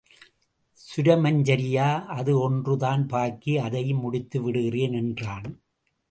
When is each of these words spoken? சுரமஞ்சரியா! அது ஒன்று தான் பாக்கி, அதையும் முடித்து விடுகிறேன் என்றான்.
சுரமஞ்சரியா! 0.79 1.89
அது 2.09 2.31
ஒன்று 2.39 2.77
தான் 2.77 3.03
பாக்கி, 3.07 3.57
அதையும் 3.57 3.99
முடித்து 3.99 4.41
விடுகிறேன் 4.41 4.93
என்றான். 4.93 5.47